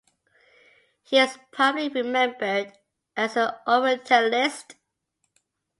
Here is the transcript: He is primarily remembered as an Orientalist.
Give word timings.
He 1.03 1.19
is 1.19 1.37
primarily 1.51 1.89
remembered 2.01 2.73
as 3.15 3.37
an 3.37 3.51
Orientalist. 3.67 4.73